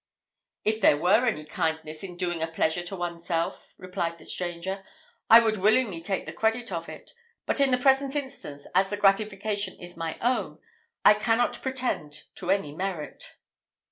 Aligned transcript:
"If 0.65 0.81
there 0.81 0.97
were 0.97 1.27
any 1.27 1.45
kindness 1.45 2.01
in 2.03 2.17
doing 2.17 2.41
a 2.41 2.47
pleasure 2.47 2.81
to 2.85 2.95
oneself," 2.95 3.71
replied 3.77 4.17
the 4.17 4.25
stranger, 4.25 4.83
"I 5.29 5.39
would 5.41 5.57
willingly 5.57 6.01
take 6.01 6.25
the 6.25 6.33
credit 6.33 6.71
of 6.71 6.89
it; 6.89 7.13
but 7.45 7.59
in 7.59 7.69
the 7.69 7.77
present 7.77 8.15
instance, 8.15 8.65
as 8.73 8.89
the 8.89 8.97
gratification 8.97 9.77
is 9.79 9.95
my 9.95 10.17
own, 10.19 10.57
I 11.05 11.13
cannot 11.13 11.61
pretend 11.61 12.23
to 12.37 12.49
any 12.49 12.73
merit." 12.73 13.35